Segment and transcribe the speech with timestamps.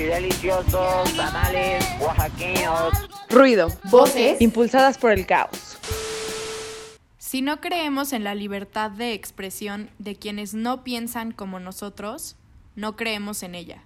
[0.00, 2.92] y deliciosos tamales oaxaqueños.
[3.28, 3.68] Ruido.
[3.90, 5.78] Voces impulsadas por el caos.
[7.18, 12.36] Si no creemos en la libertad de expresión de quienes no piensan como nosotros,
[12.76, 13.82] no creemos en ella.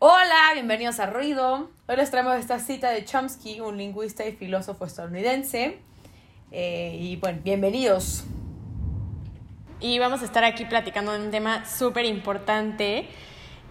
[0.00, 1.70] Hola, bienvenidos a Ruido.
[1.86, 5.78] Hoy les traemos esta cita de Chomsky, un lingüista y filósofo estadounidense.
[6.50, 8.24] Eh, y bueno, bienvenidos.
[9.78, 13.08] Y vamos a estar aquí platicando de un tema súper importante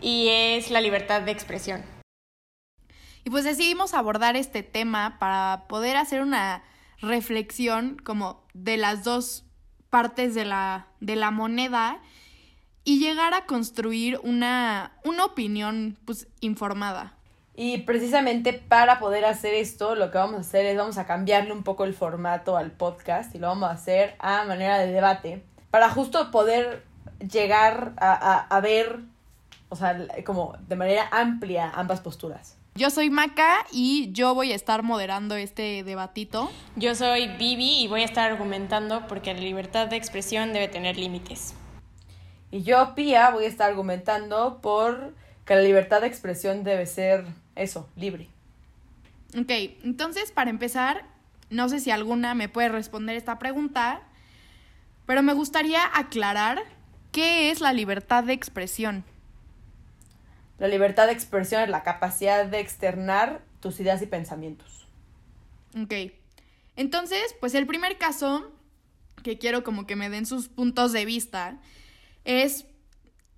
[0.02, 1.84] y es la libertad de expresión.
[3.24, 6.64] Y pues decidimos abordar este tema para poder hacer una
[7.02, 9.46] reflexión como de las dos
[9.90, 12.00] partes de la, de la moneda
[12.84, 17.14] y llegar a construir una, una opinión pues informada.
[17.56, 21.52] Y precisamente para poder hacer esto, lo que vamos a hacer es vamos a cambiarle
[21.52, 25.44] un poco el formato al podcast y lo vamos a hacer a manera de debate
[25.70, 26.86] para justo poder
[27.20, 29.02] llegar a, a, ver,
[29.70, 32.58] o sea, como de manera amplia ambas posturas.
[32.76, 36.52] Yo soy Maca y yo voy a estar moderando este debatito.
[36.76, 40.98] Yo soy Vivi y voy a estar argumentando porque la libertad de expresión debe tener
[40.98, 41.56] límites.
[42.52, 45.14] Y yo, Pia, voy a estar argumentando por
[45.46, 47.26] que la libertad de expresión debe ser
[47.56, 48.30] eso, libre.
[49.38, 49.52] Ok,
[49.84, 51.06] entonces para empezar,
[51.50, 54.02] no sé si alguna me puede responder esta pregunta,
[55.06, 56.62] pero me gustaría aclarar
[57.12, 59.04] qué es la libertad de expresión.
[60.60, 64.88] La libertad de expresión es la capacidad de externar tus ideas y pensamientos.
[65.82, 65.94] Ok.
[66.76, 68.52] Entonces, pues el primer caso
[69.24, 71.60] que quiero como que me den sus puntos de vista
[72.24, 72.66] es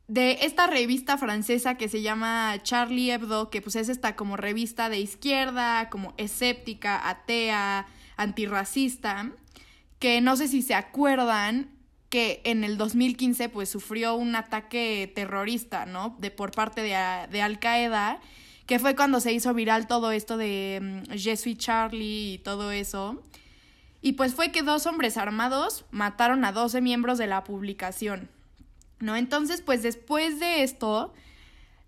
[0.07, 4.89] de esta revista francesa que se llama Charlie Hebdo, que pues es esta como revista
[4.89, 9.31] de izquierda, como escéptica, atea, antirracista
[10.01, 11.69] que no sé si se acuerdan
[12.11, 16.17] que en el 2015 pues sufrió un ataque terrorista, ¿no?
[16.19, 16.89] De por parte de,
[17.31, 18.19] de Al Qaeda,
[18.67, 23.23] que fue cuando se hizo viral todo esto de um, Charlie y todo eso.
[24.01, 28.29] Y pues fue que dos hombres armados mataron a 12 miembros de la publicación,
[28.99, 29.15] ¿no?
[29.15, 31.13] Entonces, pues después de esto,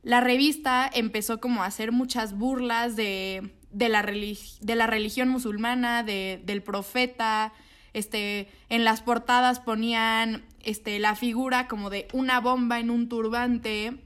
[0.04, 6.04] la revista empezó como a hacer muchas burlas de, de, la, de la religión musulmana,
[6.04, 7.52] de, del profeta,
[7.94, 13.98] este, en las portadas ponían este, la figura como de una bomba en un turbante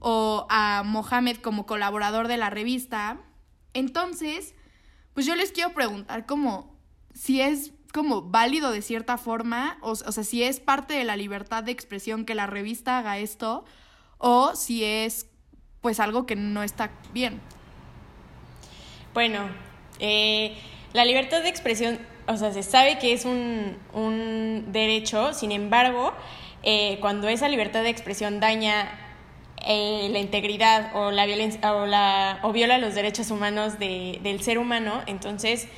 [0.00, 3.18] o a Mohamed como colaborador de la revista.
[3.72, 4.54] Entonces,
[5.14, 6.76] pues yo les quiero preguntar como
[7.12, 11.16] si es como válido de cierta forma, o, o, sea, si es parte de la
[11.16, 13.64] libertad de expresión que la revista haga esto,
[14.18, 15.30] o si es
[15.80, 17.40] pues algo que no está bien.
[19.12, 19.48] Bueno,
[20.00, 20.56] eh,
[20.92, 26.12] la libertad de expresión o sea, se sabe que es un, un derecho, sin embargo,
[26.62, 28.98] eh, cuando esa libertad de expresión daña
[29.66, 34.42] eh, la integridad o la violencia o, la, o viola los derechos humanos de, del
[34.42, 35.68] ser humano, entonces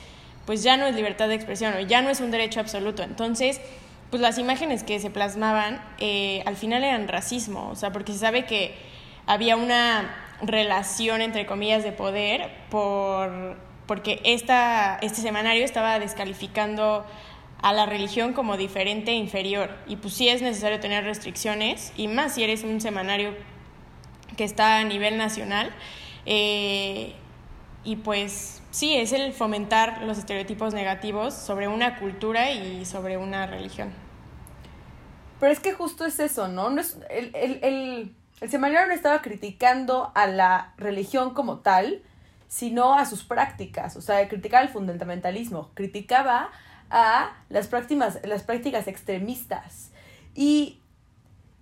[0.44, 3.02] pues ya no es libertad de expresión o ya no es un derecho absoluto.
[3.02, 3.60] Entonces,
[4.10, 8.20] pues las imágenes que se plasmaban eh, al final eran racismo, o sea, porque se
[8.20, 8.74] sabe que
[9.26, 17.04] había una relación entre comillas de poder por porque esta, este semanario estaba descalificando
[17.62, 19.70] a la religión como diferente e inferior.
[19.86, 23.34] Y pues sí es necesario tener restricciones, y más si eres un semanario
[24.36, 25.72] que está a nivel nacional.
[26.26, 27.14] Eh,
[27.84, 33.46] y pues sí, es el fomentar los estereotipos negativos sobre una cultura y sobre una
[33.46, 33.92] religión.
[35.38, 36.70] Pero es que justo es eso, ¿no?
[36.70, 42.02] no es, el, el, el, el semanario no estaba criticando a la religión como tal,
[42.48, 46.50] sino a sus prácticas, o sea, criticaba el fundamentalismo, criticaba
[46.90, 49.90] a las prácticas, las prácticas extremistas.
[50.34, 50.80] Y,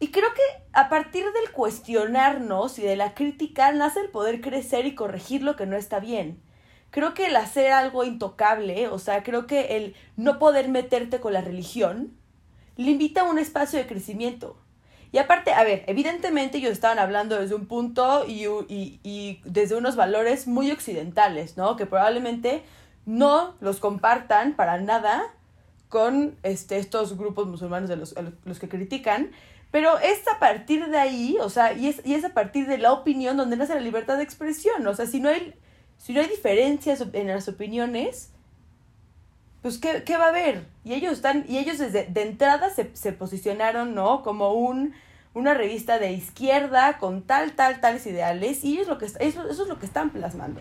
[0.01, 4.87] y creo que a partir del cuestionarnos y de la crítica nace el poder crecer
[4.87, 6.43] y corregir lo que no está bien.
[6.91, 11.33] Creo que el hacer algo intocable, o sea, creo que el no poder meterte con
[11.33, 12.17] la religión,
[12.77, 14.57] limita a un espacio de crecimiento.
[15.15, 19.77] Y aparte, a ver, evidentemente ellos estaban hablando desde un punto y, y, y desde
[19.77, 21.77] unos valores muy occidentales, ¿no?
[21.77, 22.65] Que probablemente
[23.07, 25.23] no los compartan para nada
[25.89, 29.31] con este, estos grupos musulmanes de los, los que critican,
[29.71, 32.79] pero es a partir de ahí, o sea, y es, y es a partir de
[32.79, 35.55] la opinión donde nace la libertad de expresión, o sea, si no hay,
[35.97, 38.33] si no hay diferencias en las opiniones,
[39.65, 40.67] pues ¿qué, ¿qué, va a haber?
[40.85, 44.23] Y ellos están, y ellos desde de entrada se, se posicionaron, ¿no?
[44.23, 44.93] Como un
[45.33, 49.45] una revista de izquierda con tal, tal, tales ideales y es lo que, eso, eso
[49.49, 50.61] es lo que están plasmando.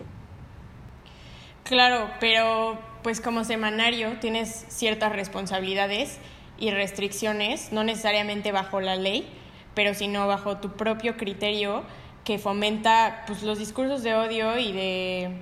[1.64, 6.16] Claro, pero pues como semanario tienes ciertas responsabilidades
[6.58, 9.28] y restricciones, no necesariamente bajo la ley,
[9.74, 11.84] pero sino bajo tu propio criterio
[12.24, 15.36] que fomenta pues, los discursos de odio y de,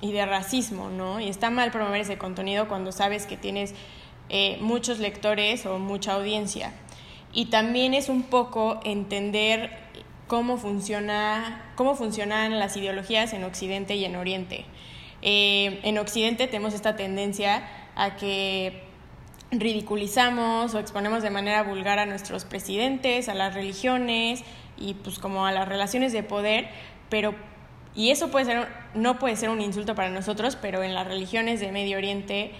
[0.00, 1.20] y de racismo, ¿no?
[1.20, 3.74] Y está mal promover ese contenido cuando sabes que tienes
[4.28, 6.72] eh, muchos lectores o mucha audiencia.
[7.32, 9.70] Y también es un poco entender
[10.26, 14.64] cómo, funciona, cómo funcionan las ideologías en Occidente y en Oriente.
[15.22, 18.84] Eh, en Occidente tenemos esta tendencia a que
[19.50, 24.44] ridiculizamos o exponemos de manera vulgar a nuestros presidentes, a las religiones
[24.78, 26.68] y pues como a las relaciones de poder,
[27.08, 27.34] pero
[27.94, 31.60] y eso puede ser no puede ser un insulto para nosotros, pero en las religiones
[31.60, 32.52] de Medio Oriente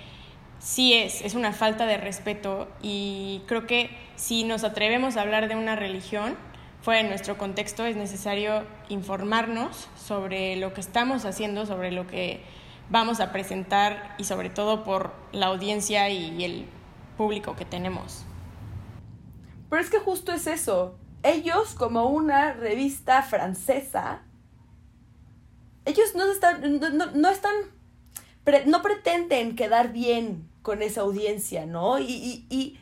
[0.59, 5.49] sí es, es una falta de respeto y creo que si nos atrevemos a hablar
[5.49, 6.37] de una religión
[6.83, 12.43] fuera de nuestro contexto es necesario informarnos sobre lo que estamos haciendo, sobre lo que
[12.91, 16.67] vamos a presentar y sobre todo por la audiencia y el
[17.17, 18.25] público que tenemos.
[19.69, 20.99] Pero es que justo es eso.
[21.23, 24.23] Ellos, como una revista francesa,
[25.91, 26.81] ellos no están,
[27.15, 27.55] no, están,
[28.67, 31.99] no pretenden quedar bien con esa audiencia, ¿no?
[31.99, 32.79] Y, y, y,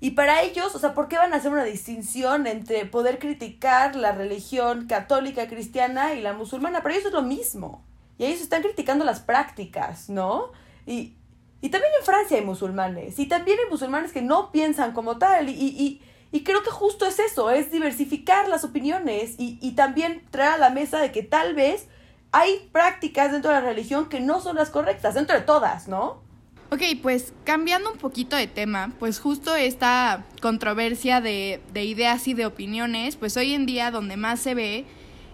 [0.00, 3.96] y, para ellos, o sea, ¿por qué van a hacer una distinción entre poder criticar
[3.96, 6.82] la religión católica cristiana y la musulmana?
[6.82, 7.84] Para ellos es lo mismo.
[8.18, 10.52] Y ellos están criticando las prácticas, ¿no?
[10.86, 11.14] Y,
[11.60, 15.48] y también en Francia hay musulmanes, y también hay musulmanes que no piensan como tal,
[15.48, 20.24] y, y, y creo que justo es eso, es diversificar las opiniones y, y también
[20.30, 21.86] traer a la mesa de que tal vez
[22.32, 26.22] hay prácticas dentro de la religión que no son las correctas, dentro de todas, ¿no?
[26.70, 32.32] Ok, pues cambiando un poquito de tema, pues justo esta controversia de, de, ideas y
[32.32, 34.86] de opiniones, pues hoy en día donde más se ve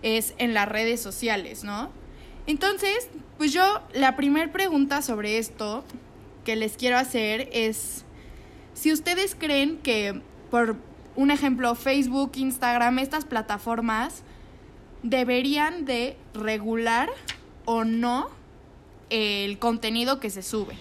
[0.03, 1.91] es en las redes sociales, ¿no?
[2.49, 5.85] Entonces, pues yo la primera pregunta sobre esto
[6.45, 8.05] que les quiero hacer es
[8.75, 10.21] si ustedes creen que,
[10.51, 10.77] por
[11.15, 14.23] un ejemplo, Facebook, Instagram, estas plataformas
[15.03, 17.11] deberían de regular
[17.65, 18.29] o no
[19.11, 20.75] el contenido que se sube.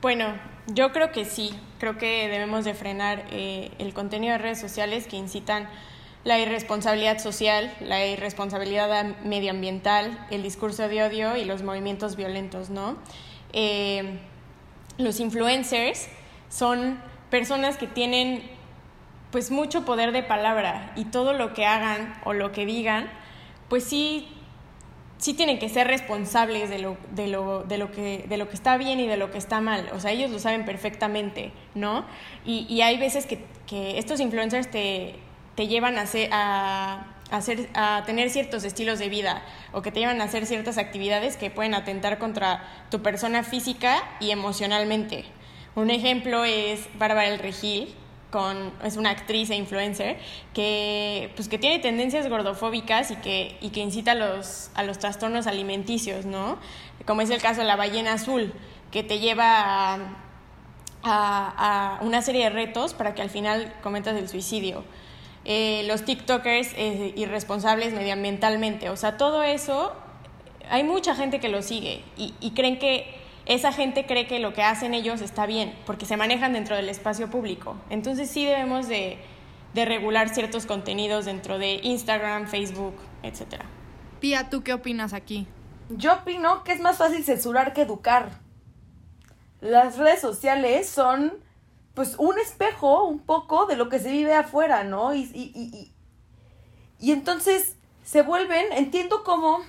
[0.00, 0.26] Bueno,
[0.66, 5.06] yo creo que sí, creo que debemos de frenar eh, el contenido de redes sociales
[5.06, 5.68] que incitan
[6.24, 12.96] la irresponsabilidad social, la irresponsabilidad medioambiental, el discurso de odio y los movimientos violentos, ¿no?
[13.52, 14.18] Eh,
[14.96, 16.08] los influencers
[16.48, 16.98] son
[17.30, 18.42] personas que tienen
[19.30, 23.10] pues mucho poder de palabra y todo lo que hagan o lo que digan,
[23.68, 24.28] pues sí,
[25.18, 28.54] sí tienen que ser responsables de lo, de lo, de lo, que, de lo que
[28.54, 29.90] está bien y de lo que está mal.
[29.94, 32.04] O sea, ellos lo saben perfectamente, ¿no?
[32.44, 35.14] Y, y hay veces que, que, estos influencers te,
[35.54, 40.20] te llevan a, a, hacer, a tener ciertos estilos de vida o que te llevan
[40.20, 45.24] a hacer ciertas actividades que pueden atentar contra tu persona física y emocionalmente.
[45.74, 47.94] Un ejemplo es Bárbara El Regil,
[48.82, 50.18] es una actriz e influencer
[50.52, 54.98] que, pues, que tiene tendencias gordofóbicas y que, y que incita a los, a los
[54.98, 56.58] trastornos alimenticios, ¿no?
[57.06, 58.52] Como es el caso de la ballena azul,
[58.90, 59.98] que te lleva
[61.06, 64.84] a una serie de retos para que al final cometas el suicidio.
[65.44, 68.88] Eh, los TikTokers eh, irresponsables medioambientalmente.
[68.88, 69.92] O sea, todo eso,
[70.70, 73.13] hay mucha gente que lo sigue y, creen que
[73.46, 76.88] esa gente cree que lo que hacen ellos está bien, porque se manejan dentro del
[76.88, 77.76] espacio público.
[77.90, 79.18] Entonces sí debemos de,
[79.74, 83.62] de regular ciertos contenidos dentro de Instagram, Facebook, etc.
[84.20, 85.46] Pía, ¿tú qué opinas aquí?
[85.90, 88.40] Yo opino que es más fácil censurar que educar.
[89.60, 91.34] Las redes sociales son
[91.94, 95.14] pues un espejo un poco de lo que se vive afuera, ¿no?
[95.14, 95.92] Y, y, y,
[96.98, 99.60] y entonces se vuelven, entiendo cómo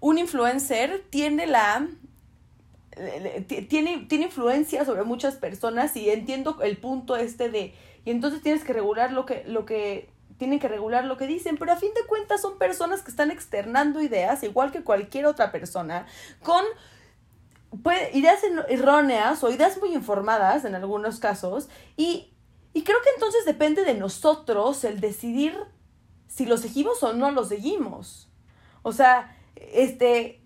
[0.00, 1.86] un influencer tiene la
[3.68, 7.74] tiene, tiene influencia sobre muchas personas y entiendo el punto este de
[8.04, 11.56] y entonces tienes que regular lo que lo que tienen que regular lo que dicen,
[11.58, 15.52] pero a fin de cuentas son personas que están externando ideas igual que cualquier otra
[15.52, 16.06] persona
[16.42, 16.64] con
[18.14, 22.32] ideas erróneas o ideas muy informadas en algunos casos y,
[22.72, 25.54] y creo que entonces depende de nosotros el decidir
[26.28, 28.28] si lo seguimos o no lo seguimos.
[28.82, 30.42] O sea, este,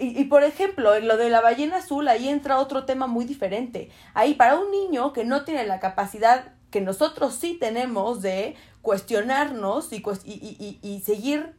[0.00, 3.24] y, y, por ejemplo, en lo de la ballena azul, ahí entra otro tema muy
[3.24, 3.90] diferente.
[4.14, 9.92] Ahí para un niño que no tiene la capacidad que nosotros sí tenemos de cuestionarnos
[9.92, 11.54] y, y, y, seguir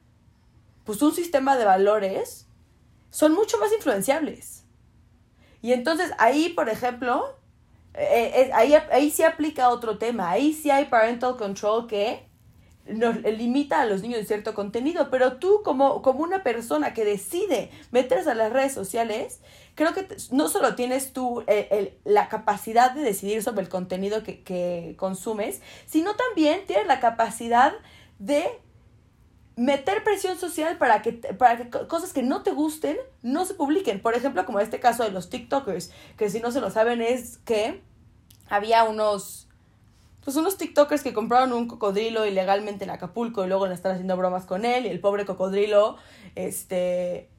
[0.84, 2.48] pues un sistema de valores,
[3.12, 4.64] son mucho más influenciables.
[5.62, 7.38] Y entonces ahí, por ejemplo,
[7.94, 12.29] eh, eh, ahí, ahí sí aplica otro tema, ahí sí hay parental control que
[12.88, 17.70] nos limita a los niños cierto contenido, pero tú como, como una persona que decide
[17.92, 19.42] meterse a las redes sociales,
[19.76, 24.44] creo que no solo tienes tú eh, la capacidad de decidir sobre el contenido que,
[24.44, 27.74] que consumes, sino también tienes la capacidad
[28.18, 28.48] de
[29.60, 34.02] meter presión social para que, para que cosas que no te gusten no se publiquen.
[34.02, 37.40] Por ejemplo, como este caso de los TikTokers, que si no se lo saben es
[37.40, 37.82] que
[38.48, 39.49] había unos
[40.24, 44.18] pues unos TikTokers que compraron un cocodrilo ilegalmente en Acapulco y luego le están haciendo
[44.18, 45.98] bromas con él y el pobre cocodrilo,
[46.36, 47.30] este,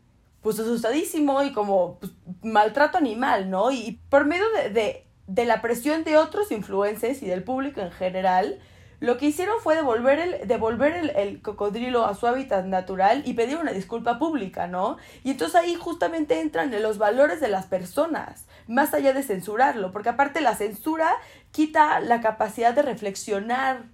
[0.43, 3.71] pues asustadísimo y como pues, maltrato animal, ¿no?
[3.71, 8.59] Y por medio de, de, la presión de otros influencers y del público en general,
[9.01, 13.35] lo que hicieron fue devolver el, devolver el, el, cocodrilo a su hábitat natural y
[13.35, 14.97] pedir una disculpa pública, ¿no?
[15.25, 20.11] Y entonces ahí justamente entran los valores de las personas, más allá de censurarlo, porque
[20.11, 21.11] aparte la censura
[21.53, 23.85] quita la capacidad de reflexionar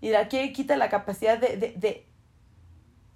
[0.00, 2.06] y de aquí quita la capacidad de, de, de,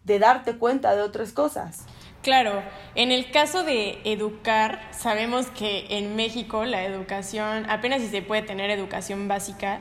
[0.05, 1.87] de darte cuenta de otras cosas.
[2.23, 2.63] Claro,
[2.95, 8.41] en el caso de educar, sabemos que en México la educación, apenas si se puede
[8.43, 9.81] tener educación básica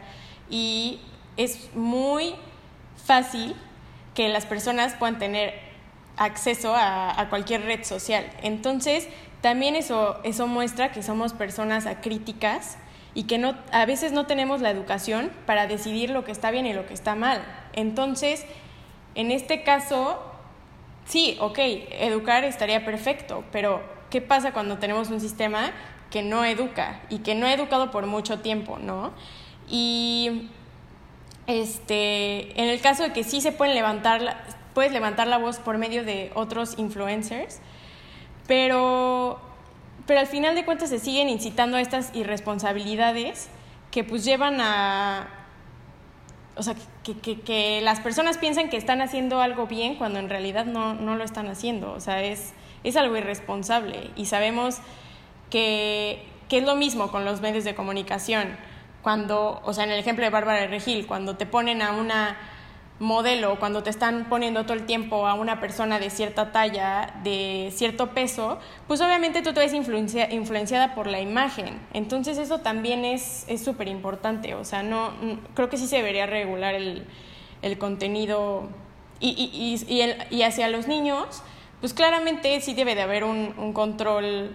[0.50, 1.00] y
[1.38, 2.36] es muy
[3.06, 3.56] fácil
[4.14, 5.54] que las personas puedan tener
[6.18, 8.30] acceso a, a, cualquier red social.
[8.42, 9.08] Entonces,
[9.42, 12.78] también eso, eso muestra que somos personas acríticas
[13.16, 16.66] y que no, a veces no tenemos la educación para decidir lo que está bien
[16.66, 17.44] y lo que está mal.
[17.74, 18.46] Entonces,
[19.16, 20.20] en este caso,
[21.06, 25.72] sí, ok, educar estaría perfecto, pero ¿qué pasa cuando tenemos un sistema
[26.10, 29.14] que no educa y que no ha educado por mucho tiempo, ¿no?
[29.70, 30.50] Y
[31.48, 34.44] este, en el caso de que sí se pueden levantar,
[34.74, 37.60] puedes levantar la voz por medio de otros influencers,
[38.48, 39.40] pero,
[40.06, 43.50] pero al final de cuentas se siguen incitando a estas irresponsabilidades
[43.92, 45.28] que pues llevan a,
[46.56, 50.30] o sea, que, que, que, las personas piensan que están haciendo algo bien cuando en
[50.30, 54.12] realidad no, no lo están haciendo, o sea, es, es algo irresponsable.
[54.16, 54.78] Y sabemos
[55.50, 58.58] que, que es lo mismo con los medios de comunicación.
[59.02, 62.38] Cuando, o sea, en el ejemplo de Bárbara Regil, cuando te ponen a una
[63.00, 67.72] modelo, cuando te están poniendo todo el tiempo a una persona de cierta talla, de
[67.76, 71.80] cierto peso, pues obviamente tú te ves influencia, influenciada por la imagen.
[71.94, 74.56] Entonces eso también es súper importante.
[74.56, 75.12] O sea, no,
[75.54, 77.06] creo que sí se debería regular el,
[77.62, 78.70] el contenido
[79.20, 81.44] y, y, y, el, y, hacia los niños,
[81.80, 84.54] pues claramente sí debe de haber un, un control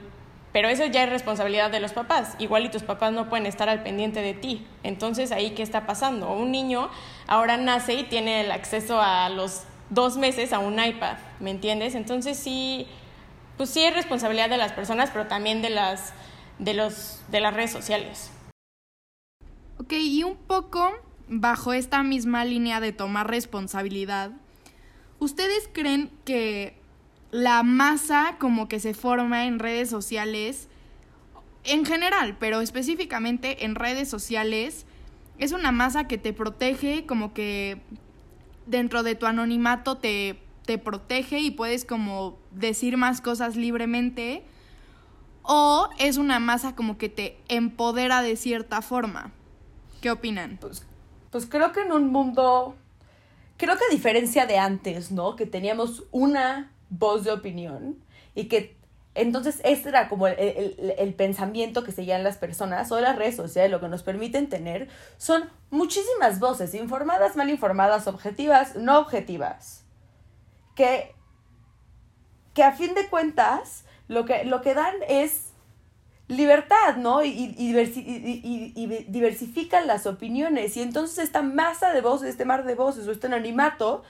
[0.58, 2.34] pero eso ya es responsabilidad de los papás.
[2.40, 4.66] Igual y tus papás no pueden estar al pendiente de ti.
[4.82, 6.32] Entonces, ahí qué está pasando?
[6.32, 6.90] Un niño
[7.28, 11.94] ahora nace y tiene el acceso a los dos meses a un iPad, ¿me entiendes?
[11.94, 12.88] Entonces sí,
[13.56, 16.12] pues sí es responsabilidad de las personas, pero también de las,
[16.58, 18.32] de los, de las redes sociales.
[19.78, 20.90] Ok, y un poco
[21.28, 24.32] bajo esta misma línea de tomar responsabilidad,
[25.20, 26.77] ¿ustedes creen que
[27.30, 30.68] la masa como que se forma en redes sociales,
[31.64, 34.86] en general, pero específicamente en redes sociales,
[35.38, 37.80] es una masa que te protege, como que
[38.66, 44.42] dentro de tu anonimato te, te protege y puedes como decir más cosas libremente,
[45.42, 49.32] o es una masa como que te empodera de cierta forma.
[50.00, 50.58] ¿Qué opinan?
[50.60, 50.86] Pues,
[51.30, 52.76] pues creo que en un mundo,
[53.56, 55.36] creo que a diferencia de antes, ¿no?
[55.36, 57.98] Que teníamos una voz de opinión
[58.34, 58.76] y que
[59.14, 63.34] entonces este era como el, el, el, pensamiento que seguían las personas o las redes
[63.34, 69.84] sociales lo que nos permiten tener son muchísimas voces, informadas, mal informadas, objetivas, no objetivas,
[70.76, 71.14] que,
[72.54, 75.48] que a fin de cuentas lo que, lo que dan es
[76.28, 77.24] libertad, ¿no?
[77.24, 80.76] Y, y, diversi y, y, diversifican las opiniones.
[80.76, 84.04] Y entonces esta masa de voces, este mar de voces o este anonimato,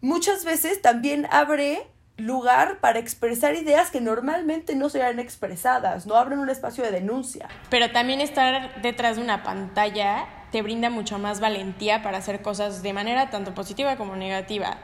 [0.00, 1.86] muchas veces también abre
[2.26, 7.48] lugar para expresar ideas que normalmente no serían expresadas, no abren un espacio de denuncia.
[7.70, 12.82] Pero también estar detrás de una pantalla te brinda mucho más valentía para hacer cosas
[12.82, 14.78] de manera tanto positiva como negativa.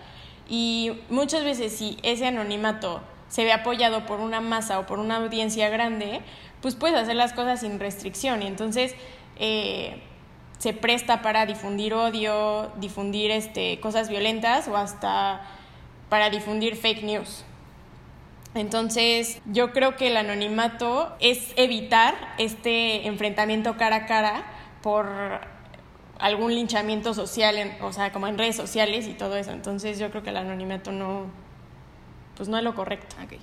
[0.48, 5.16] Y muchas veces si ese anonimato se ve apoyado por una masa o por una
[5.16, 6.22] audiencia grande,
[6.62, 8.94] pues puedes hacer las cosas sin restricción y entonces
[9.38, 10.02] eh,
[10.58, 15.42] se presta para difundir odio, difundir este, cosas violentas o hasta
[16.08, 17.44] para difundir fake news.
[18.54, 24.44] Entonces, yo creo que el anonimato es evitar este enfrentamiento cara a cara
[24.82, 25.06] por
[26.18, 29.52] algún linchamiento social, o sea, como en redes sociales y todo eso.
[29.52, 31.26] Entonces, yo creo que el anonimato no,
[32.36, 33.14] pues no es lo correcto.
[33.24, 33.38] Okay.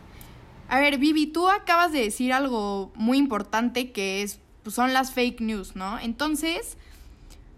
[0.67, 5.11] A ver, Vivi, tú acabas de decir algo muy importante que es, pues son las
[5.11, 5.99] fake news, ¿no?
[5.99, 6.77] Entonces,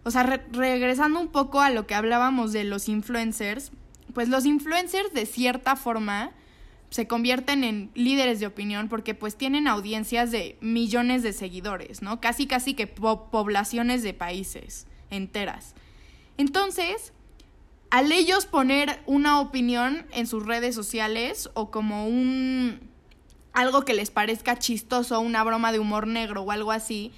[0.03, 3.71] o sea, re regresando un poco a lo que hablábamos de los influencers,
[4.17, 6.31] pues los influencers de cierta forma
[6.89, 12.19] se convierten en líderes de opinión porque pues tienen audiencias de millones de seguidores, ¿no?
[12.19, 15.75] Casi casi que po poblaciones de países enteras.
[16.36, 17.13] Entonces,
[17.91, 22.89] al ellos poner una opinión en sus redes sociales o como un
[23.53, 27.12] algo que les parezca chistoso, una broma de humor negro o algo así,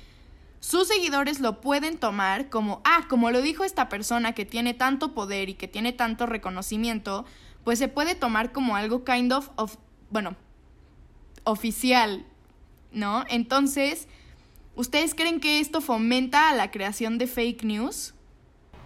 [0.60, 5.13] sus seguidores lo pueden tomar como, ah, como lo dijo esta persona que tiene tanto
[5.13, 7.25] poder y que tiene tanto reconocimiento,
[7.63, 9.78] pues se puede tomar como algo kind of, of
[10.10, 10.36] bueno,
[11.46, 12.25] oficial,
[12.92, 13.24] ¿no?
[13.30, 14.08] Entonces,
[14.75, 18.13] ¿ustedes creen que esto fomenta la creación de fake news?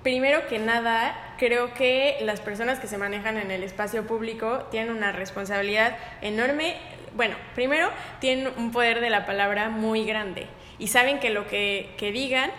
[0.03, 4.95] Primero que nada, creo que las personas que se manejan en el espacio público tienen
[4.95, 6.75] una responsabilidad enorme.
[7.15, 7.89] Bueno, primero,
[8.19, 10.47] tienen un poder de la palabra muy grande
[10.79, 12.51] y saben que lo que, digan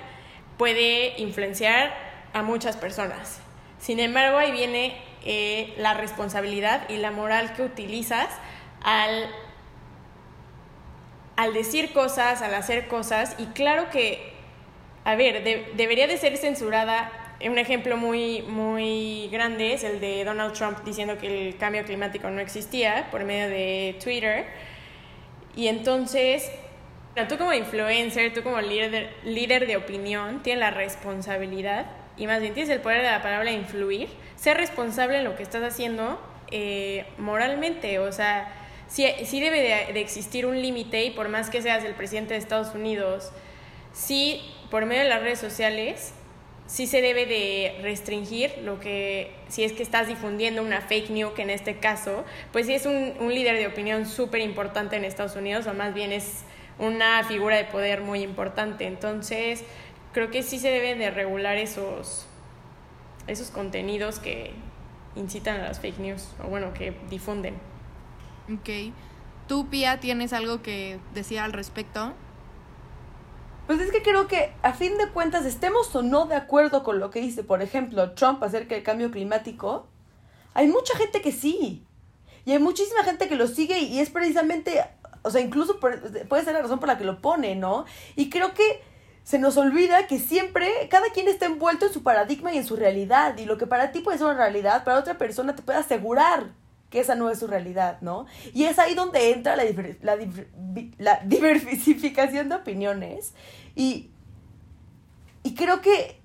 [0.58, 1.94] puede influenciar
[2.32, 3.40] a muchas personas.
[3.78, 8.28] Sin embargo, ahí viene eh, la responsabilidad y la moral que utilizas
[8.82, 9.28] al,
[11.36, 13.34] al decir cosas, al hacer cosas.
[13.38, 14.32] Y claro que,
[15.04, 15.42] a ver,
[15.74, 21.18] debería de ser censurada un ejemplo muy, muy grande es el de Donald Trump diciendo
[21.18, 24.46] que el cambio climático no existía por medio de Twitter.
[25.56, 26.50] Y entonces,
[27.28, 32.40] tú como influencer, tú como líder de, líder de opinión, tienes la responsabilidad, y más
[32.40, 36.20] bien tienes el poder de la palabra influir, ser responsable en lo que estás haciendo
[36.50, 37.98] eh, moralmente.
[37.98, 38.52] O sea,
[38.88, 42.34] sí, sí debe de, de existir un límite y por más que seas el presidente
[42.34, 43.32] de Estados Unidos,
[43.92, 44.40] sí,
[44.70, 46.14] por medio de las redes sociales,
[46.66, 51.32] sí se debe de restringir lo que, si es que estás difundiendo una fake news,
[51.34, 55.04] que en este caso, pues sí es un, un líder de opinión súper importante en
[55.04, 56.44] Estados Unidos, o más bien es
[56.78, 58.86] una figura de poder muy importante.
[58.86, 59.64] Entonces,
[60.12, 62.26] creo que sí se deben de regular esos,
[63.26, 64.52] esos contenidos que
[65.16, 67.54] incitan a las fake news, o bueno, que difunden.
[68.52, 68.92] Ok.
[69.46, 72.14] ¿Tú, Pia, tienes algo que decir al respecto?
[73.66, 76.98] Pues es que creo que a fin de cuentas, estemos o no de acuerdo con
[76.98, 79.86] lo que dice, por ejemplo, Trump acerca del cambio climático,
[80.52, 81.84] hay mucha gente que sí.
[82.44, 84.84] Y hay muchísima gente que lo sigue y es precisamente,
[85.24, 87.86] o sea, incluso puede ser la razón por la que lo pone, ¿no?
[88.14, 88.82] Y creo que
[89.22, 92.76] se nos olvida que siempre cada quien está envuelto en su paradigma y en su
[92.76, 93.36] realidad.
[93.38, 96.52] Y lo que para ti puede ser una realidad, para otra persona te puede asegurar
[96.90, 98.26] que esa no es su realidad, ¿no?
[98.52, 99.64] Y es ahí donde entra la,
[100.02, 100.18] la,
[100.98, 103.32] la diversificación de opiniones
[103.74, 104.10] y,
[105.42, 106.20] y creo que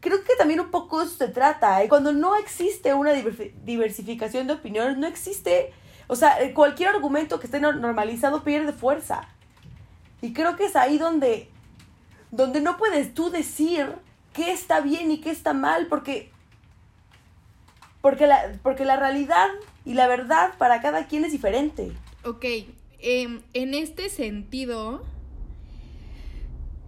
[0.00, 1.82] creo que también un poco eso se trata.
[1.82, 1.88] ¿eh?
[1.88, 5.72] Cuando no existe una diversificación de opiniones, no existe,
[6.08, 9.28] o sea, eh, cualquier argumento que esté normalizado pierde fuerza.
[10.22, 11.48] Y creo que es ahí donde,
[12.30, 13.94] donde no puedes tú decir
[14.32, 16.30] qué está bien y qué está mal, porque,
[18.00, 19.48] porque, la, porque la realidad
[19.84, 21.92] y la verdad para cada quien es diferente.
[22.24, 22.44] Ok,
[23.00, 25.04] em, en este sentido,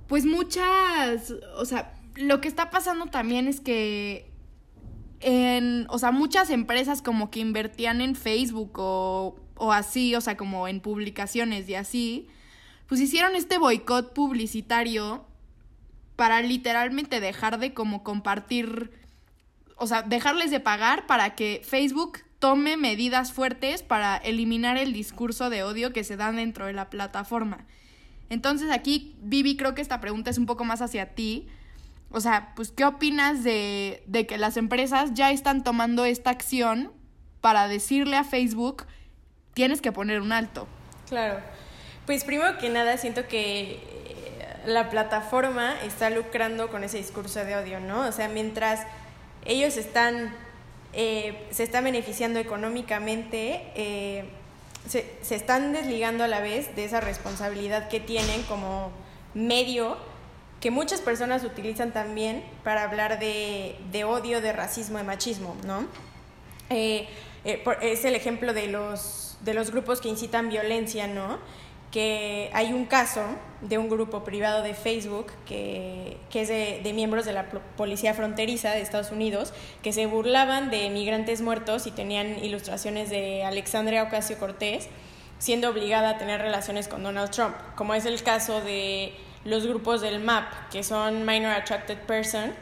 [0.09, 4.28] pues muchas, o sea, lo que está pasando también es que
[5.21, 10.37] en, o sea, muchas empresas como que invertían en Facebook o, o así, o sea,
[10.37, 12.29] como en publicaciones y así,
[12.87, 15.25] pues hicieron este boicot publicitario
[16.17, 18.91] para literalmente dejar de como compartir,
[19.77, 25.51] o sea, dejarles de pagar para que Facebook tome medidas fuertes para eliminar el discurso
[25.51, 27.67] de odio que se da dentro de la plataforma.
[28.31, 31.49] Entonces aquí, Vivi, creo que esta pregunta es un poco más hacia ti.
[32.11, 36.93] O sea, pues, ¿qué opinas de, de que las empresas ya están tomando esta acción
[37.41, 38.87] para decirle a Facebook,
[39.55, 40.67] tienes que poner un alto?
[41.09, 41.41] Claro.
[42.07, 47.57] Pues primero que nada, siento que eh, la plataforma está lucrando con ese discurso de
[47.57, 48.07] odio, ¿no?
[48.07, 48.87] O sea, mientras
[49.45, 50.33] ellos están
[50.95, 54.25] eh, se están beneficiando económicamente, eh,
[54.89, 58.91] se, se, están desligando a la vez de esa responsabilidad que tienen como
[59.35, 59.99] medio
[60.61, 65.87] que muchas personas utilizan también para hablar de, de odio, de racismo, de machismo, ¿no?
[66.71, 67.09] Eh,
[67.45, 71.39] es el ejemplo de los, de los grupos que incitan violencia, ¿no?
[71.91, 73.23] que hay un caso
[73.63, 78.13] de un grupo privado de Facebook que, que es de, de, miembros de la Policía
[78.13, 84.03] Fronteriza de Estados Unidos que se burlaban de migrantes muertos y tenían ilustraciones de Alexandria
[84.03, 84.89] Ocasio Cortés
[85.39, 89.15] siendo obligada a tener relaciones con Donald Trump, como es el caso de
[89.45, 92.55] los grupos del MAP, que son Minor Attracted Person,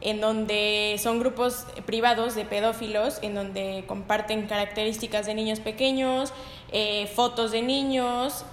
[0.00, 6.32] en donde son grupos privados de pedófilos, en donde comparten características de niños pequeños,
[6.72, 8.44] eh, fotos de niños,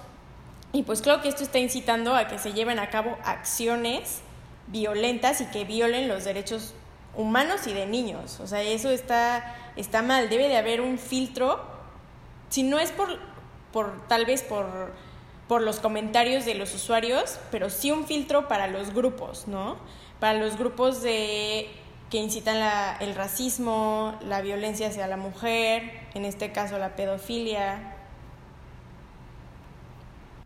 [0.72, 4.20] y pues creo que esto está incitando a que se lleven a cabo acciones
[4.66, 6.74] violentas y que violen los derechos
[7.16, 8.38] humanos y de niños.
[8.40, 10.28] O sea, eso está, está mal.
[10.28, 11.60] Debe de haber un filtro,
[12.50, 13.18] si no es por,
[13.72, 14.92] por tal vez por,
[15.48, 19.76] por los comentarios de los usuarios, pero sí un filtro para los grupos, ¿no?
[20.20, 21.68] Para los grupos de
[22.10, 27.94] que incitan la, el racismo, la violencia hacia la mujer, en este caso la pedofilia.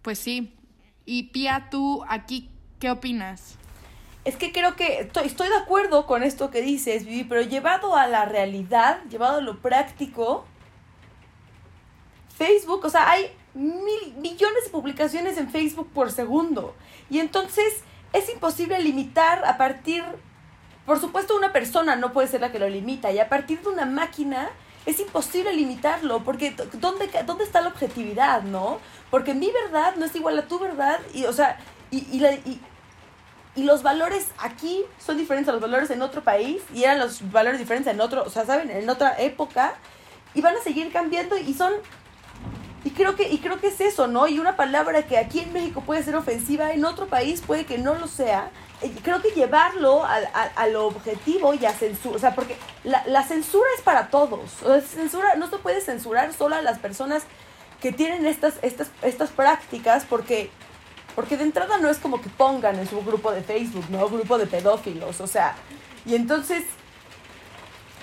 [0.03, 0.55] Pues sí.
[1.05, 3.57] Y Pia, tú aquí, ¿qué opinas?
[4.25, 7.97] Es que creo que estoy, estoy de acuerdo con esto que dices, Vivi, pero llevado
[7.97, 10.45] a la realidad, llevado a lo práctico,
[12.37, 16.75] Facebook, o sea, hay mil, millones de publicaciones en Facebook por segundo.
[17.11, 20.05] Y entonces es imposible limitar a partir,
[20.87, 23.69] por supuesto una persona no puede ser la que lo limita, y a partir de
[23.69, 24.51] una máquina
[24.85, 28.81] es imposible limitarlo, porque ¿dónde, dónde está la objetividad, no?
[29.11, 31.59] Porque mi verdad no es igual a tu verdad, y o sea,
[31.91, 32.61] y, y, la, y,
[33.55, 37.31] y los valores aquí son diferentes a los valores en otro país, y eran los
[37.31, 38.71] valores diferentes en otro, o sea, ¿saben?
[38.71, 39.75] En otra época,
[40.35, 41.73] y van a seguir cambiando, y son
[42.85, 44.27] y creo que y creo que es eso, ¿no?
[44.27, 47.79] Y una palabra que aquí en México puede ser ofensiva, en otro país puede que
[47.79, 48.51] no lo sea.
[49.05, 53.69] Creo que llevarlo al, al, objetivo y a censura, o sea, porque la, la censura
[53.77, 54.61] es para todos.
[54.65, 57.23] O sea, censura no se puede censurar solo a las personas
[57.81, 60.51] que tienen estas estas estas prácticas porque
[61.15, 64.09] porque de entrada no es como que pongan en su grupo de Facebook, ¿no?
[64.09, 65.55] Grupo de pedófilos, o sea,
[66.05, 66.65] y entonces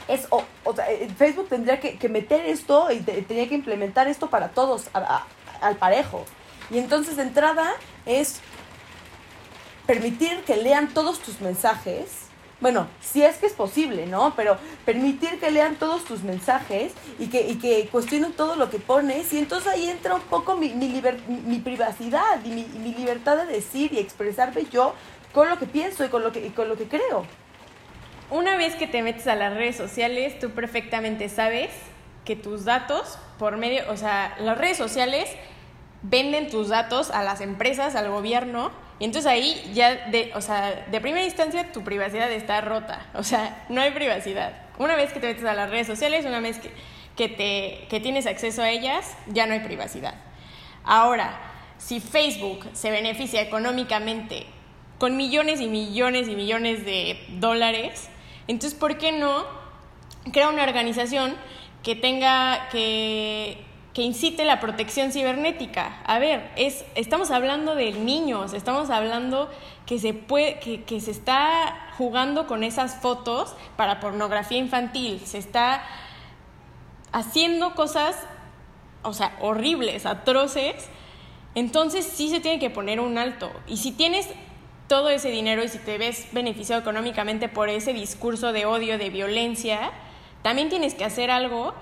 [0.09, 0.85] es, o, o sea,
[1.17, 5.25] Facebook tendría que, que meter esto y te, tenía que implementar esto para todos a,
[5.61, 6.25] al parejo.
[6.71, 7.73] Y entonces de entrada
[8.05, 8.41] es
[9.85, 12.25] permitir que lean todos tus mensajes.
[12.59, 14.33] Bueno, si es que es posible, ¿no?
[14.35, 18.79] Pero permitir que lean todos tus mensajes y que, y que cuestionen todo lo que
[18.79, 19.31] pones.
[19.31, 23.45] Y entonces ahí entra un poco mi, mi, mi privacidad y mi, mi, libertad de
[23.45, 24.93] decir y expresarme yo
[25.33, 27.25] con lo que pienso y con lo que, y con lo que creo
[28.31, 31.69] una vez que te metes a las redes sociales, tú perfectamente sabes
[32.25, 35.29] que tus datos, por medio, o sea, las redes sociales
[36.01, 40.85] venden tus datos a las empresas, al gobierno, y entonces ahí ya, de, o sea,
[40.91, 44.53] de primera instancia tu privacidad está rota, o sea, no hay privacidad.
[44.77, 46.59] Una vez que te metes a las redes sociales, una vez
[47.15, 50.15] que, te, que tienes acceso a ellas, ya no hay privacidad.
[50.83, 51.37] Ahora,
[51.77, 54.45] si Facebook se beneficia económicamente
[54.97, 58.09] con millones y millones y millones de dólares,
[58.49, 59.45] entonces, ¿por qué no
[60.33, 61.35] crear una organización
[61.83, 66.01] que tenga, que, que incite la protección cibernética?
[66.03, 69.51] A ver, es, estamos hablando de niños, estamos hablando
[69.85, 75.37] que se, puede, que, que se está jugando con esas fotos para pornografía infantil, se
[75.37, 75.83] está
[77.11, 78.15] haciendo cosas,
[79.03, 80.89] o sea, horribles, atroces,
[81.53, 83.51] entonces sí se tiene que poner un alto.
[83.67, 84.27] Y si tienes
[84.89, 89.09] todo ese dinero y si te ves beneficiado económicamente por ese discurso de odio, de
[89.09, 89.91] violencia,
[90.41, 91.73] también tienes que hacer algo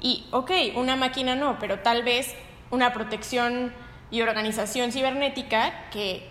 [0.00, 2.34] y, ok, una máquina no, pero tal vez
[2.70, 3.74] una protección
[4.10, 6.28] y organización cibernética que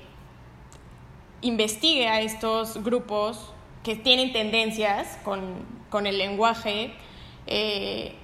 [1.42, 3.52] investigue a estos grupos
[3.84, 6.94] que tienen tendencias con, con el lenguaje
[7.48, 8.16] eh,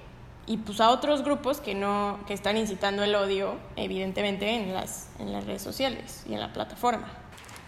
[0.46, 5.10] y pues a otros grupos que no que están incitando el odio evidentemente en las
[5.18, 7.19] en las redes sociales y en la plataforma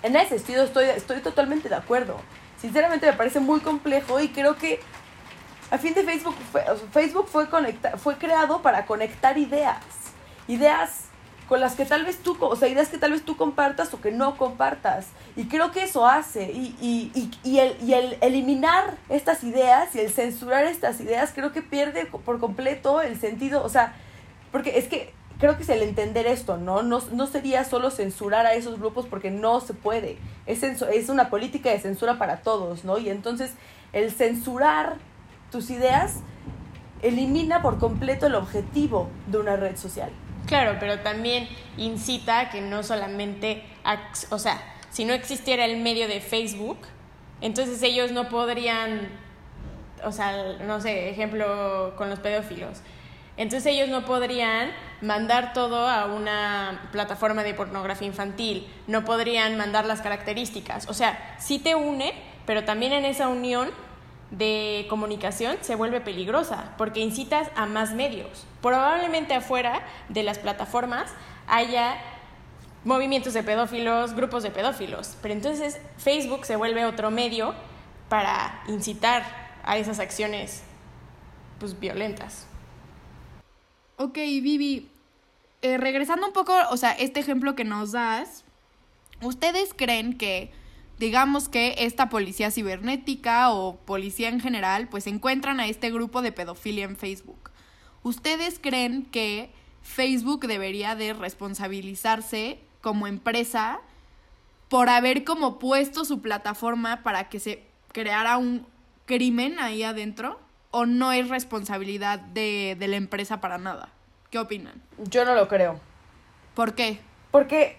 [0.02, 2.16] en ese sentido estoy, estoy totalmente de acuerdo.
[2.60, 4.80] Sinceramente me parece muy complejo y creo que
[5.70, 6.34] a fin de Facebook,
[6.92, 7.48] Facebook fue,
[7.96, 9.82] fue creado para conectar ideas.
[10.46, 11.06] Ideas
[11.48, 14.00] con las que tal vez tú, o sea, ideas que tal vez tú compartas o
[14.00, 15.08] que no compartas.
[15.36, 16.52] Y creo que eso hace.
[16.52, 21.32] Y, y, y, y, el, y el eliminar estas ideas y el censurar estas ideas
[21.34, 23.94] creo que pierde por completo el sentido, o sea,
[24.50, 25.12] porque es que
[25.42, 26.84] creo que es el entender esto, ¿no?
[26.84, 27.02] ¿no?
[27.10, 30.16] No sería solo censurar a esos grupos porque no se puede.
[30.46, 32.96] Es, es una política de censura para todos, ¿no?
[32.96, 33.54] Y entonces
[33.92, 34.98] el censurar
[35.50, 36.20] tus ideas
[37.02, 40.10] elimina por completo el objetivo de una red social.
[40.46, 43.64] Claro, pero también incita que no solamente,
[44.30, 46.78] o sea, si no existiera el medio de Facebook,
[47.40, 49.08] entonces ellos no podrían,
[50.04, 52.80] o sea, no sé, ejemplo con los pedófilos
[53.36, 59.84] entonces ellos no podrían mandar todo a una plataforma de pornografía infantil, no podrían mandar
[59.84, 60.88] las características.
[60.88, 62.14] O sea, sí te une,
[62.46, 63.70] pero también en esa unión
[64.30, 68.46] de comunicación se vuelve peligrosa porque incitas a más medios.
[68.60, 71.10] Probablemente afuera de las plataformas
[71.46, 71.96] haya
[72.84, 77.54] movimientos de pedófilos, grupos de pedófilos, pero entonces Facebook se vuelve otro medio
[78.08, 79.22] para incitar
[79.64, 80.62] a esas acciones
[81.58, 82.46] pues violentas.
[84.02, 84.88] Ok, Vivi,
[85.62, 88.44] eh, regresando un poco, o sea, este ejemplo que nos das,
[89.20, 90.50] ¿ustedes creen que,
[90.98, 96.32] digamos que esta policía cibernética o policía en general, pues encuentran a este grupo de
[96.32, 97.52] pedofilia en Facebook?
[98.02, 103.78] ¿Ustedes creen que Facebook debería de responsabilizarse como empresa
[104.68, 107.62] por haber como puesto su plataforma para que se
[107.92, 108.66] creara un
[109.06, 110.40] crimen ahí adentro
[110.72, 113.90] o no es responsabilidad de, de la empresa para nada.
[114.30, 114.82] ¿Qué opinan?
[114.98, 115.78] Yo no lo creo.
[116.54, 116.98] ¿Por qué?
[117.30, 117.78] Porque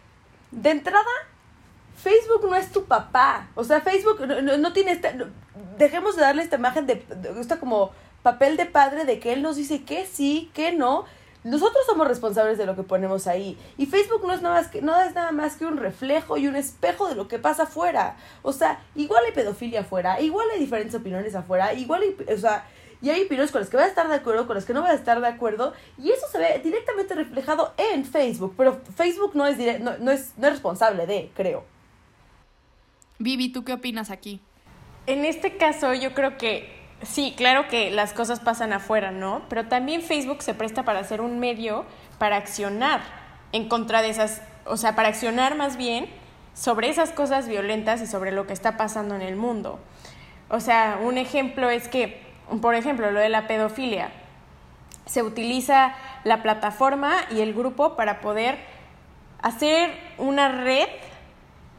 [0.51, 1.03] de entrada,
[2.01, 3.47] Facebook no es tu papá.
[3.55, 5.13] O sea, Facebook no, no, tiene esta...
[5.77, 9.41] dejemos de darle esta imagen de, de esta como papel de padre de que él
[9.41, 11.05] nos dice que sí, que no.
[11.43, 13.57] Nosotros somos responsables de lo que ponemos ahí.
[13.77, 16.47] Y Facebook no es, nada más que, no es nada más que un reflejo y
[16.47, 18.15] un espejo de lo que pasa afuera.
[18.43, 22.65] O sea, igual hay pedofilia afuera, igual hay diferentes opiniones afuera, igual hay, o sea,
[23.03, 24.81] y hay opiniones con las que voy a estar de acuerdo, con las que no
[24.81, 29.31] voy a estar de acuerdo, y eso se ve directamente reflejado en Facebook, pero Facebook
[29.35, 31.65] no es, no es, no es responsable de, creo.
[33.19, 34.41] Vivi, ¿tú qué opinas aquí?
[35.05, 39.43] En este caso yo creo que sí, claro que las cosas pasan afuera, ¿no?
[39.49, 41.85] Pero también Facebook se presta para ser un medio
[42.17, 43.01] para accionar
[43.51, 46.07] en contra de esas, o sea, para accionar más bien
[46.53, 49.79] sobre esas cosas violentas y sobre lo que está pasando en el mundo.
[50.49, 52.21] O sea, un ejemplo es que,
[52.61, 54.11] por ejemplo, lo de la pedofilia.
[55.05, 58.57] Se utiliza la plataforma y el grupo para poder
[59.41, 60.87] hacer una red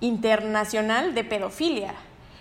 [0.01, 1.95] internacional de pedofilia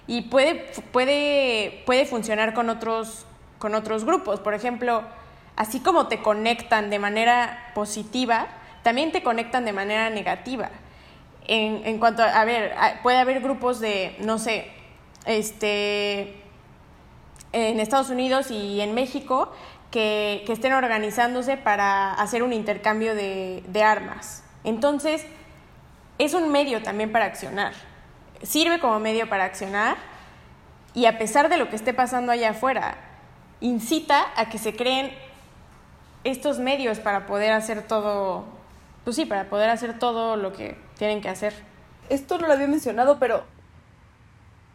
[0.08, 3.26] y puede, puede, puede funcionar con otros,
[3.58, 4.40] con otros grupos.
[4.42, 5.04] Por ejemplo,
[5.56, 8.48] así como te conectan de manera positiva,
[8.84, 10.70] también te conectan de manera negativa.
[11.48, 14.70] En, en cuanto a, a ver, puede haber grupos de, no sé,
[15.26, 16.43] este,
[17.54, 19.52] en Estados Unidos y en México
[19.92, 24.44] que, que estén organizándose para hacer un intercambio de, de armas.
[24.64, 25.26] Entonces,
[26.18, 27.74] es un medio también para accionar
[28.44, 29.98] sirve como medio para accionar
[30.94, 32.98] y a pesar de lo que esté pasando allá afuera,
[33.62, 35.12] incita a que se creen
[36.24, 38.46] estos medios para poder hacer todo,
[39.04, 41.54] pues sí, para poder hacer todo lo que tienen que hacer.
[42.10, 43.44] Esto no lo había mencionado, pero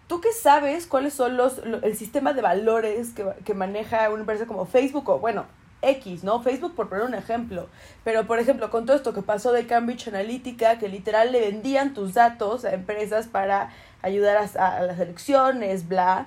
[0.08, 4.46] ¿tú qué sabes cuáles son los, el sistema de valores que, que maneja una empresa
[4.46, 5.46] como Facebook o, bueno,
[5.82, 6.42] X, ¿no?
[6.42, 7.68] Facebook por poner un ejemplo.
[8.04, 11.94] Pero, por ejemplo, con todo esto que pasó de Cambridge Analytica, que literal le vendían
[11.94, 13.70] tus datos a empresas para
[14.02, 16.26] ayudar a, las elecciones, bla.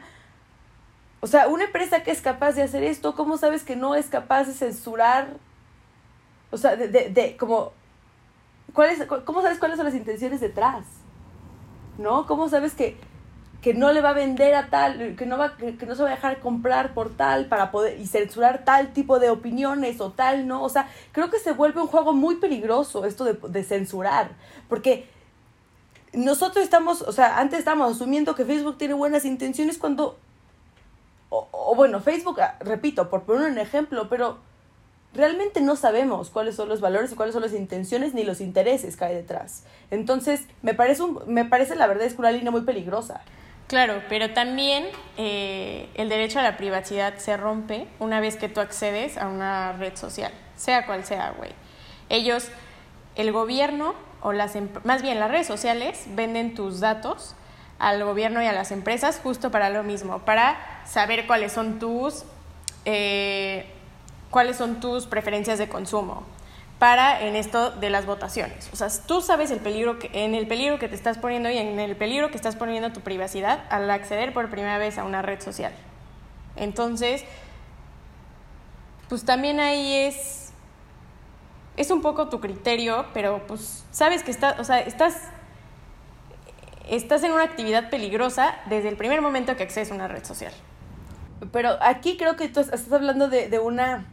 [1.20, 4.08] O sea, una empresa que es capaz de hacer esto, ¿cómo sabes que no es
[4.08, 5.28] capaz de censurar?
[6.52, 7.74] O sea, de, de, de como...
[8.74, 10.86] ¿cuál es, ¿Cómo sabes cuáles son las intenciones detrás?
[11.98, 12.26] ¿No?
[12.26, 12.98] ¿Cómo sabes que
[13.62, 16.10] que no le va a vender a tal, que no, va, que, no se va
[16.10, 20.48] a dejar comprar por tal para poder y censurar tal tipo de opiniones o tal,
[20.48, 20.64] ¿no?
[20.64, 24.32] O sea, creo que se vuelve un juego muy peligroso esto de, censurar,
[24.68, 25.08] porque
[26.14, 30.18] nosotros estamos, o sea, antes estábamos asumiendo que Facebook tiene buenas intenciones cuando,
[31.30, 34.40] o, bueno, Facebook, repito, por poner un ejemplo, pero
[35.14, 38.98] realmente no sabemos cuáles son los valores y cuáles son las intenciones ni los intereses
[38.98, 39.66] que hay detrás.
[39.92, 43.22] Entonces, me parece, un, me parece la verdad es una línea muy peligrosa.
[43.68, 44.86] Claro, pero también
[45.18, 49.74] eh, el derecho a la privacidad se rompe una vez que tú accedes a una
[49.74, 51.52] red social, sea cual sea, güey.
[52.10, 52.50] Ellos,
[53.16, 57.36] el gobierno o las, más bien las redes sociales, venden tus datos
[57.80, 62.26] al gobierno y a las empresas justo para lo mismo, para saber cuáles son tus,
[62.86, 63.66] eh,
[64.30, 66.24] cuáles son tus preferencias de consumo,
[66.82, 68.68] para en esto de las votaciones.
[68.74, 71.60] O sea, tú sabes el peligro que, en el peligro que te estás poniendo y
[71.60, 75.22] en el peligro que estás poniendo tu privacidad al acceder por primera vez a una
[75.22, 75.72] red social.
[76.56, 77.24] Entonces,
[79.10, 80.54] pues también ahí es
[81.78, 85.22] es un poco tu criterio, pero pues sabes que estás, o sea, estás
[86.90, 90.52] estás en una actividad peligrosa desde el primer momento que accedes a una red social.
[91.52, 94.08] Pero aquí creo que tú estás hablando de, de una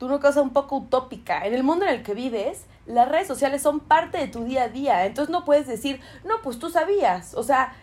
[0.00, 1.46] tú una cosa un poco utópica.
[1.46, 4.64] En el mundo en el que vives, las redes sociales son parte de tu día
[4.64, 5.04] a día.
[5.04, 7.34] Entonces no puedes decir, no, pues tú sabías.
[7.34, 7.74] O sea,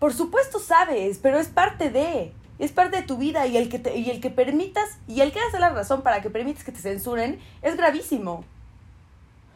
[0.00, 2.34] por supuesto sabes, pero es parte de.
[2.58, 5.32] Es parte de tu vida y el que, te, y el que permitas, y el
[5.32, 8.44] que hace la razón para que permitas que te censuren, es gravísimo.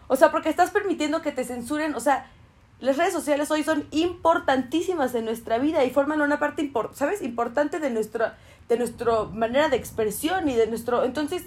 [0.06, 2.30] O sea, porque estás permitiendo que te censuren, o sea,
[2.80, 7.22] las redes sociales hoy son importantísimas en nuestra vida y forman una parte, ¿sabes?
[7.22, 8.38] Importante de nuestra,
[8.68, 11.04] de nuestra manera de expresión y de nuestro...
[11.04, 11.44] Entonces,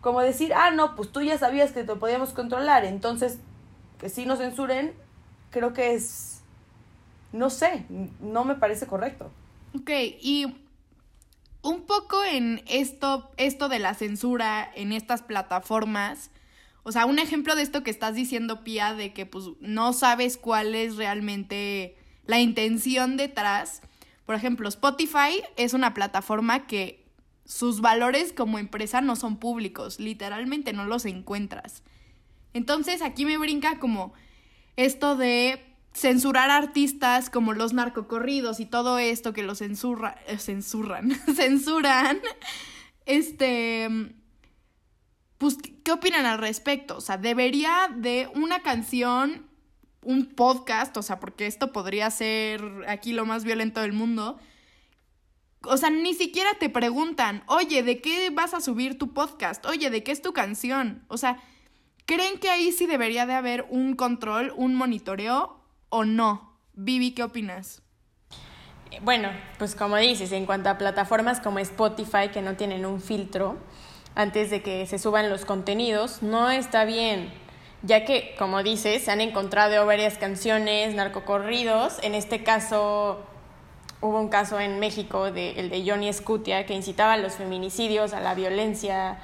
[0.00, 3.38] como decir, ah, no, pues tú ya sabías que te podíamos controlar, entonces
[3.98, 4.94] que sí nos censuren,
[5.50, 6.42] creo que es...
[7.32, 7.84] No sé,
[8.20, 9.30] no me parece correcto.
[9.74, 10.46] Ok, y
[11.62, 16.30] un poco en esto, esto de la censura en estas plataformas,
[16.84, 20.38] o sea, un ejemplo de esto que estás diciendo, Pía, de que pues no sabes
[20.38, 23.82] cuál es realmente la intención detrás.
[24.28, 27.02] Por ejemplo, Spotify es una plataforma que
[27.46, 31.82] sus valores como empresa no son públicos, literalmente no los encuentras.
[32.52, 34.12] Entonces aquí me brinca como
[34.76, 35.64] esto de
[35.94, 42.20] censurar artistas como los narcocorridos y todo esto que los censurra, eh, censuran, censuran,
[43.06, 43.88] este,
[45.38, 46.98] pues, ¿qué opinan al respecto?
[46.98, 49.47] O sea, debería de una canción,
[50.02, 54.38] un podcast, o sea, porque esto podría ser aquí lo más violento del mundo.
[55.62, 59.64] O sea, ni siquiera te preguntan, oye, ¿de qué vas a subir tu podcast?
[59.66, 61.04] Oye, ¿de qué es tu canción?
[61.08, 61.42] O sea,
[62.06, 66.56] ¿creen que ahí sí debería de haber un control, un monitoreo o no?
[66.74, 67.82] Vivi, ¿qué opinas?
[69.02, 73.58] Bueno, pues como dices, en cuanto a plataformas como Spotify que no tienen un filtro
[74.14, 77.30] antes de que se suban los contenidos, no está bien,
[77.82, 83.20] ya que, como dices, se han encontrado varias canciones, narcocorridos, en este caso
[84.00, 88.12] hubo un caso en México, de, el de Johnny Scutia, que incitaba a los feminicidios,
[88.12, 89.18] a la violencia,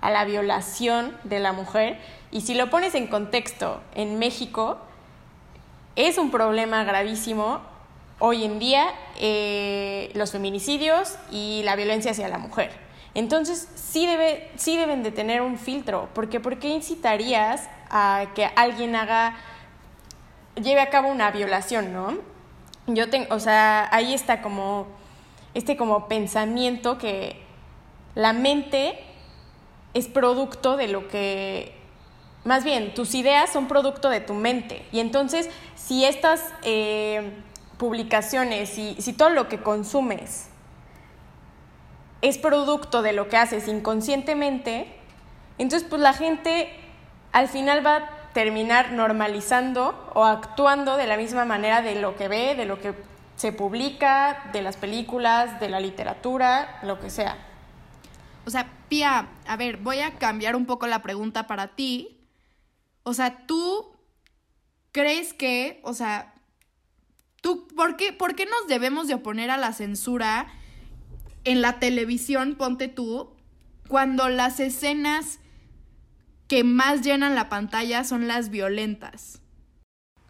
[0.00, 1.98] a la violación de la mujer,
[2.30, 4.78] y si lo pones en contexto, en México
[5.96, 7.60] es un problema gravísimo
[8.18, 8.86] hoy en día
[9.18, 12.87] eh, los feminicidios y la violencia hacia la mujer.
[13.18, 18.44] Entonces, sí, debe, sí deben de tener un filtro, porque ¿por qué incitarías a que
[18.54, 19.34] alguien haga,
[20.54, 22.16] lleve a cabo una violación, no?
[22.86, 24.86] Yo tengo, o sea, ahí está como,
[25.52, 27.42] este como pensamiento que
[28.14, 29.00] la mente
[29.94, 31.74] es producto de lo que,
[32.44, 34.86] más bien, tus ideas son producto de tu mente.
[34.92, 36.44] Y entonces, si estas...
[36.62, 37.32] Eh,
[37.78, 40.48] publicaciones, y si todo lo que consumes
[42.22, 44.92] es producto de lo que haces inconscientemente,
[45.58, 46.70] entonces pues la gente
[47.32, 52.28] al final va a terminar normalizando o actuando de la misma manera de lo que
[52.28, 52.94] ve, de lo que
[53.36, 57.36] se publica, de las películas, de la literatura, lo que sea.
[58.46, 62.26] O sea, Pia, a ver, voy a cambiar un poco la pregunta para ti.
[63.02, 63.94] O sea, tú
[64.92, 66.32] crees que, o sea,
[67.40, 70.48] ¿Tú por qué, por qué nos debemos de oponer a la censura
[71.44, 73.30] en la televisión, ponte tú,
[73.88, 75.40] cuando las escenas
[76.46, 79.40] que más llenan la pantalla son las violentas?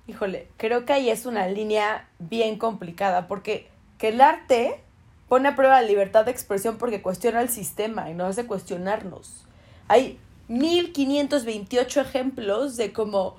[0.07, 3.69] Híjole, creo que ahí es una línea bien complicada, porque
[3.99, 4.81] que el arte
[5.29, 9.45] pone a prueba la libertad de expresión porque cuestiona el sistema y nos hace cuestionarnos.
[9.87, 10.19] Hay
[10.49, 13.37] 1528 ejemplos de cómo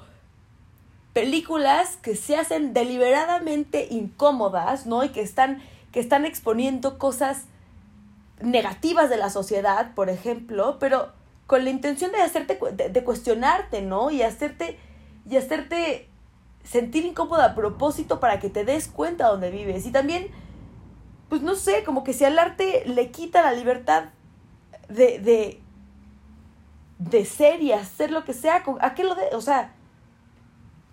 [1.13, 5.03] películas que se hacen deliberadamente incómodas, ¿no?
[5.03, 7.45] Y que están, que están exponiendo cosas
[8.41, 11.11] negativas de la sociedad, por ejemplo, pero
[11.47, 14.11] con la intención de hacerte, de, cuestionarte, ¿no?
[14.11, 14.77] Y hacerte,
[15.27, 16.07] y hacerte
[16.63, 19.85] sentir incómoda a propósito para que te des cuenta de dónde vives.
[19.85, 20.27] Y también,
[21.27, 24.09] pues no sé, como que si al arte le quita la libertad
[24.89, 25.59] de, de,
[26.99, 29.73] de ser y hacer lo que sea, ¿a qué lo de, o sea,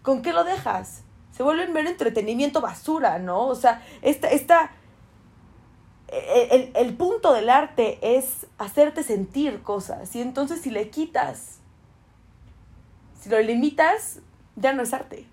[0.02, 1.02] ¿con qué lo dejas?
[1.32, 3.46] Se vuelve un mero entretenimiento basura, ¿no?
[3.46, 4.70] O sea, esta, esta,
[6.08, 10.14] el, el, punto del arte es hacerte sentir cosas.
[10.14, 11.58] Y entonces si le quitas,
[13.20, 14.20] si lo limitas,
[14.54, 15.26] ya no es arte.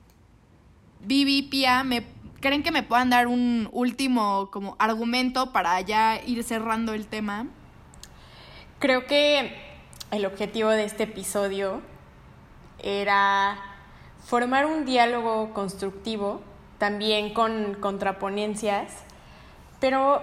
[1.02, 2.06] Vivi, Pia, ¿me,
[2.40, 7.48] ¿creen que me puedan dar un último como argumento para ya ir cerrando el tema?
[8.80, 9.56] Creo que
[10.12, 11.82] el objetivo de este episodio
[12.80, 13.58] era
[14.26, 16.42] formar un diálogo constructivo,
[16.78, 18.92] también con contraponencias,
[19.80, 20.22] pero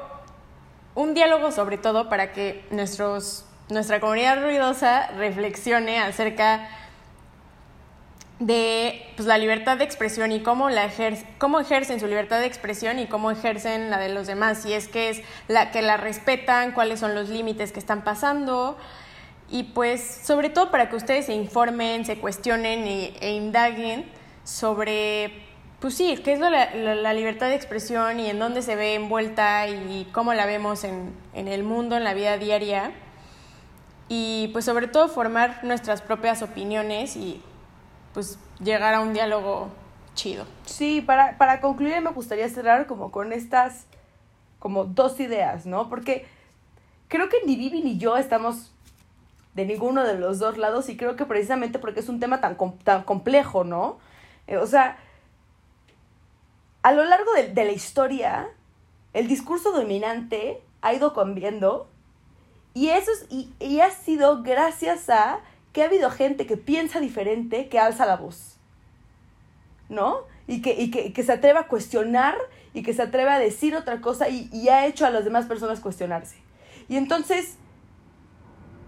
[0.95, 6.69] un diálogo sobre todo para que nuestros, nuestra comunidad ruidosa reflexione acerca
[8.41, 10.91] de pues, la libertad de expresión y cómo, la
[11.39, 14.89] cómo ejercen su libertad de expresión y cómo ejercen la de los demás, si es
[14.89, 18.79] que es la que la respetan, cuáles son los límites que están pasando,
[19.51, 24.11] y pues sobre todo para que ustedes se informen, se cuestionen e, indaguen
[24.45, 25.50] sobre,
[25.81, 30.07] pues sí, qué es la, libertad de expresión y en dónde se ve envuelta y
[30.13, 32.93] cómo la vemos en, en el mundo, en la vida diaria.
[34.09, 37.43] Y pues sobre todo formar nuestras propias opiniones y
[38.13, 39.69] pues llegar a un diálogo
[40.15, 40.45] chido.
[40.67, 43.87] Sí, para, para concluir me gustaría cerrar como con estas
[44.59, 45.89] como dos ideas, ¿no?
[45.89, 46.27] Porque
[47.09, 48.73] creo que ni Vivi ni yo estamos
[49.55, 52.57] de ninguno de los dos lados y creo que precisamente porque es un tema tan,
[52.85, 53.99] tan complejo, ¿no?
[54.47, 54.99] Eh, o sea,
[56.83, 58.49] a lo largo de, la historia,
[59.13, 61.89] el discurso dominante ha ido cambiando
[62.73, 65.41] y eso es, y, y, ha sido gracias a
[65.73, 68.57] que ha habido gente que piensa diferente, que alza la voz,
[69.89, 70.21] ¿no?
[70.47, 72.37] Y que, y que, que se atreve a cuestionar
[72.73, 75.47] y que se atreve a decir otra cosa y, y ha hecho a las demás
[75.47, 76.37] personas cuestionarse.
[76.89, 77.57] Y entonces,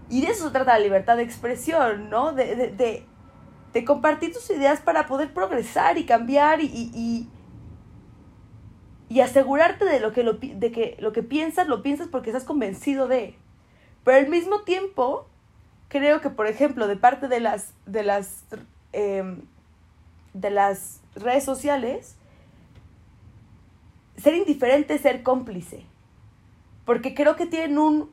[0.09, 2.31] y de eso se trata la libertad de expresión, ¿no?
[2.31, 3.05] De, de,
[3.73, 7.27] de compartir tus ideas para poder progresar y cambiar y,
[9.13, 12.43] y, asegurarte de, lo que, lo, de que lo que piensas, lo piensas porque estás
[12.43, 13.35] convencido de.
[14.03, 15.27] Pero al mismo tiempo,
[15.87, 18.43] creo que, por ejemplo, de parte de las, de las,
[18.91, 19.41] em,
[20.33, 22.15] de las redes sociales,
[24.17, 25.85] ser indiferente es ser cómplice.
[26.85, 28.11] Porque creo que tienen un,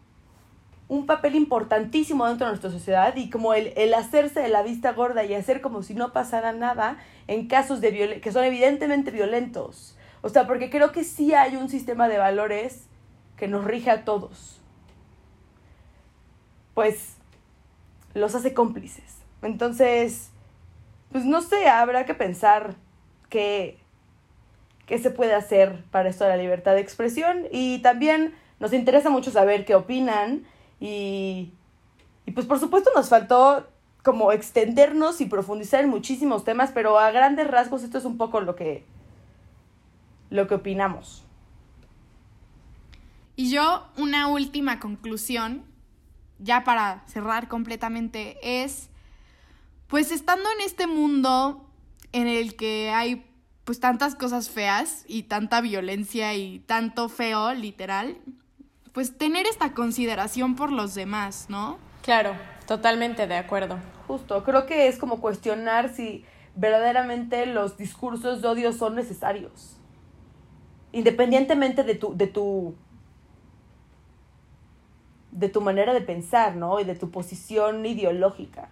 [0.89, 4.93] un papel importantísimo dentro de nuestra sociedad y como el, el, hacerse de la vista
[4.93, 9.97] gorda y hacer como si no pasara nada en casos de que son evidentemente violentos.
[10.23, 12.85] O sea, porque creo que sí hay un sistema de valores
[13.37, 14.61] que nos rige a todos.
[16.75, 17.17] Pues
[18.15, 19.17] los hace cómplices.
[19.43, 20.31] Entonces,
[21.13, 22.75] pues no sé, habrá que pensar
[23.29, 23.79] qué,
[24.87, 29.09] qué se puede hacer para esto de la libertad de expresión y también nos interesa
[29.09, 30.45] mucho saber qué opinan
[30.81, 31.53] y,
[32.27, 33.67] y pues por supuesto nos faltó
[34.03, 38.41] como extendernos y profundizar en muchísimos temas, pero a grandes rasgos esto es un poco
[38.41, 38.85] lo que
[40.31, 41.25] lo que opinamos.
[43.37, 45.65] Y yo una última conclusión,
[46.39, 48.91] ya para cerrar completamente, es
[49.87, 51.69] pues estando en este mundo
[52.13, 53.27] en el que hay
[53.65, 58.17] pues tantas cosas feas y tanta violencia y tanto feo, literal,
[58.93, 61.79] pues tener esta consideración por los demás, ¿no?
[62.03, 62.35] Claro,
[62.67, 63.79] totalmente de acuerdo.
[64.07, 66.25] Justo, creo que es como cuestionar si
[66.57, 69.80] verdaderamente los discursos de odio son necesarios.
[70.93, 72.75] Independientemente de tu, de tu,
[75.31, 76.81] de tu manera de pensar, ¿no?
[76.81, 78.69] Y de tu posición ideológica.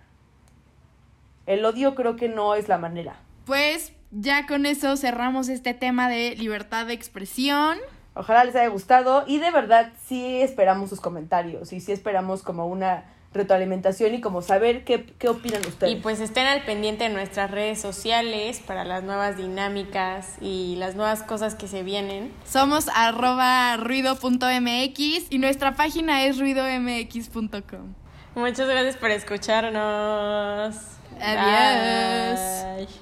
[1.47, 3.17] El odio creo que no es la manera.
[3.47, 7.79] Pues ya con eso cerramos este tema de libertad de expresión.
[8.15, 12.67] Ojalá les haya gustado y de verdad sí esperamos sus comentarios y sí esperamos como
[12.67, 13.05] una
[13.35, 15.93] retroalimentación y como saber qué, qué opinan ustedes.
[15.93, 20.95] Y pues estén al pendiente de nuestras redes sociales para las nuevas dinámicas y las
[20.95, 22.33] nuevas cosas que se vienen.
[22.45, 27.95] Somos arroba ruido.mx y nuestra página es ruidomx.com.
[28.35, 30.77] Muchas gracias por escucharnos.
[31.21, 32.99] Adiós.